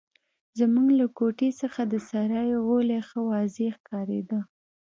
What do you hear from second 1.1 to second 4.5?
کوټې څخه د سرای غولی ښه واضح ښکارېده.